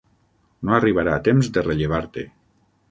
No 0.69 0.73
arribarà 0.77 1.13
a 1.19 1.23
temps 1.29 1.51
de 1.59 1.67
rellevar-te. 1.69 2.27